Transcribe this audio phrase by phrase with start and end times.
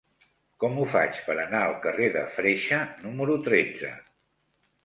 [0.63, 3.93] Com ho faig per anar al carrer de Freixa número tretze?